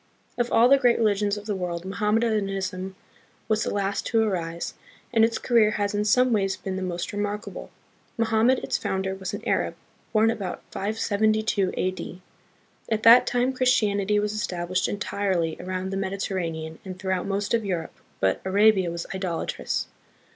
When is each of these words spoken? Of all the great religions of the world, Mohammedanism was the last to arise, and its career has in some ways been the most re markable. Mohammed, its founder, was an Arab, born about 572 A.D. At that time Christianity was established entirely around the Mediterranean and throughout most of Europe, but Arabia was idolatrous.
Of 0.35 0.51
all 0.51 0.67
the 0.67 0.79
great 0.79 0.97
religions 0.97 1.37
of 1.37 1.45
the 1.45 1.55
world, 1.55 1.85
Mohammedanism 1.85 2.95
was 3.47 3.61
the 3.63 3.69
last 3.69 4.03
to 4.07 4.23
arise, 4.23 4.73
and 5.13 5.23
its 5.23 5.37
career 5.37 5.69
has 5.77 5.93
in 5.93 6.05
some 6.05 6.33
ways 6.33 6.57
been 6.57 6.75
the 6.75 6.81
most 6.81 7.13
re 7.13 7.19
markable. 7.19 7.69
Mohammed, 8.17 8.57
its 8.63 8.79
founder, 8.79 9.13
was 9.13 9.35
an 9.35 9.43
Arab, 9.47 9.75
born 10.11 10.31
about 10.31 10.63
572 10.71 11.71
A.D. 11.77 12.19
At 12.89 13.03
that 13.03 13.27
time 13.27 13.53
Christianity 13.53 14.17
was 14.17 14.33
established 14.33 14.87
entirely 14.87 15.55
around 15.59 15.91
the 15.91 15.97
Mediterranean 15.97 16.79
and 16.83 16.97
throughout 16.97 17.27
most 17.27 17.53
of 17.53 17.63
Europe, 17.63 17.93
but 18.19 18.41
Arabia 18.43 18.89
was 18.89 19.05
idolatrous. 19.13 19.85